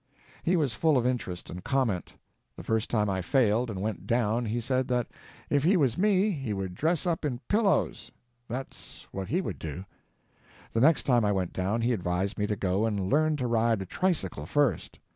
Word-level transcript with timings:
He 0.41 0.57
was 0.57 0.73
full 0.73 0.97
of 0.97 1.05
interest 1.05 1.51
and 1.51 1.63
comment. 1.63 2.15
The 2.57 2.63
first 2.63 2.89
time 2.89 3.07
I 3.07 3.21
failed 3.21 3.69
and 3.69 3.83
went 3.83 4.07
down 4.07 4.45
he 4.45 4.59
said 4.59 4.87
that 4.87 5.05
if 5.47 5.61
he 5.61 5.77
was 5.77 5.95
me 5.95 6.31
he 6.31 6.53
would 6.53 6.73
dress 6.73 7.05
up 7.05 7.23
in 7.23 7.37
pillows, 7.47 8.11
that's 8.47 9.05
what 9.11 9.27
he 9.27 9.41
would 9.41 9.59
do. 9.59 9.85
The 10.73 10.81
next 10.81 11.03
time 11.03 11.23
I 11.23 11.31
went 11.31 11.53
down 11.53 11.81
he 11.81 11.93
advised 11.93 12.39
me 12.39 12.47
to 12.47 12.55
go 12.55 12.87
and 12.87 13.11
learn 13.11 13.37
to 13.37 13.45
ride 13.45 13.83
a 13.83 13.85
tricycle 13.85 14.47
first. 14.47 14.97